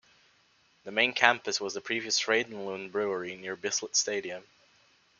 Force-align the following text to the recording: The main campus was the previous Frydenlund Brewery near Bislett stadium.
The 0.83 0.89
main 0.91 1.13
campus 1.13 1.61
was 1.61 1.75
the 1.75 1.79
previous 1.81 2.19
Frydenlund 2.19 2.91
Brewery 2.91 3.35
near 3.35 3.55
Bislett 3.55 3.95
stadium. 3.95 4.43